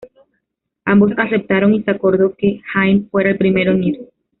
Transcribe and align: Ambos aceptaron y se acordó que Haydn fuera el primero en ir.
Ambos 0.83 1.11
aceptaron 1.15 1.75
y 1.75 1.83
se 1.83 1.91
acordó 1.91 2.33
que 2.35 2.59
Haydn 2.73 3.07
fuera 3.11 3.29
el 3.29 3.37
primero 3.37 3.73
en 3.73 3.83
ir. 3.83 3.99